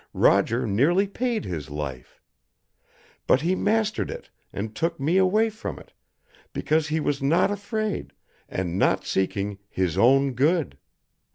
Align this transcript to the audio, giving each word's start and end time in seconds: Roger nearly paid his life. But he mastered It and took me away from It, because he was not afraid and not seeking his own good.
Roger 0.17 0.65
nearly 0.65 1.05
paid 1.07 1.45
his 1.45 1.69
life. 1.69 2.19
But 3.27 3.41
he 3.41 3.53
mastered 3.53 4.09
It 4.09 4.31
and 4.51 4.73
took 4.75 4.99
me 4.99 5.17
away 5.17 5.51
from 5.51 5.77
It, 5.77 5.93
because 6.53 6.87
he 6.87 6.99
was 6.99 7.21
not 7.21 7.51
afraid 7.51 8.11
and 8.49 8.79
not 8.79 9.05
seeking 9.05 9.59
his 9.69 9.99
own 9.99 10.33
good. 10.33 10.79